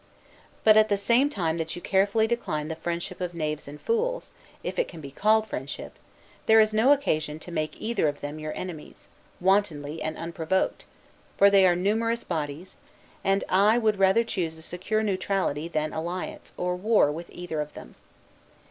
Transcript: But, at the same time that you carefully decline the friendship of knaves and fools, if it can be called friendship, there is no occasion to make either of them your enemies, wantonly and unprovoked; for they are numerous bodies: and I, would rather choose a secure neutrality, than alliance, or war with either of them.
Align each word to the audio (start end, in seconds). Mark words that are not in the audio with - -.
But, 0.63 0.77
at 0.77 0.89
the 0.89 0.97
same 0.97 1.29
time 1.29 1.59
that 1.59 1.75
you 1.75 1.79
carefully 1.83 2.25
decline 2.25 2.69
the 2.69 2.75
friendship 2.75 3.21
of 3.21 3.35
knaves 3.35 3.67
and 3.67 3.79
fools, 3.79 4.31
if 4.63 4.79
it 4.79 4.87
can 4.87 4.99
be 4.99 5.11
called 5.11 5.45
friendship, 5.45 5.93
there 6.47 6.59
is 6.59 6.73
no 6.73 6.91
occasion 6.91 7.37
to 7.37 7.51
make 7.51 7.79
either 7.79 8.07
of 8.07 8.19
them 8.19 8.39
your 8.39 8.51
enemies, 8.55 9.09
wantonly 9.39 10.01
and 10.01 10.17
unprovoked; 10.17 10.85
for 11.37 11.51
they 11.51 11.67
are 11.67 11.75
numerous 11.75 12.23
bodies: 12.23 12.77
and 13.23 13.43
I, 13.47 13.77
would 13.77 13.99
rather 13.99 14.23
choose 14.23 14.57
a 14.57 14.63
secure 14.63 15.03
neutrality, 15.03 15.67
than 15.67 15.93
alliance, 15.93 16.53
or 16.57 16.75
war 16.75 17.11
with 17.11 17.29
either 17.31 17.61
of 17.61 17.75
them. 17.75 17.93